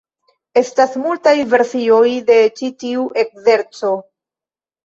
[0.61, 3.93] Estas multaj versioj de ĉi tiu ekzerco.